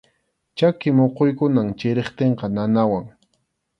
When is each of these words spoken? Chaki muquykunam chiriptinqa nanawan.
Chaki 0.57 0.89
muquykunam 0.97 1.67
chiriptinqa 1.79 2.45
nanawan. 2.55 3.05